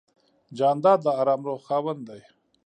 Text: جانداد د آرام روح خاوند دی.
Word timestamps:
جانداد 0.57 0.99
د 1.03 1.07
آرام 1.21 1.41
روح 1.47 1.59
خاوند 1.67 2.01
دی. 2.09 2.21